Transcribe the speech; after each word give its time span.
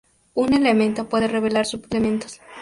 Un 0.33 0.55
elemento 0.55 1.07
puede 1.07 1.27
revelar 1.27 1.67
sub 1.67 1.85
elementos. 1.91 2.41